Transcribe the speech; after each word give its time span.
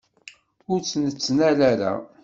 Ur 0.71 0.79
tt-nettnal 0.81 1.59
ara. 1.71 1.91